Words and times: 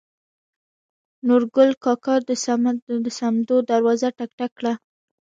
نورګل 1.27 1.69
کاکا 1.83 2.15
د 3.05 3.09
سمدو 3.17 3.57
دروازه 3.69 4.07
ټک 4.17 4.31
ټک 4.37 4.51
کړه. 4.59 4.73